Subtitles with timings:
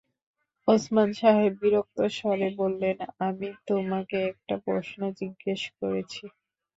[0.67, 6.23] ওসমান সাহেব বিরক্ত স্বরে বললেন, আমি তোমাকে একটা প্রশ্ন জিজ্ঞেস করেছি।